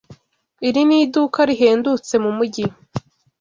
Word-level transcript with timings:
Iri 0.67 0.81
ni 0.87 0.97
iduka 1.03 1.39
rihendutse 1.49 2.13
mumujyi. 2.23 2.65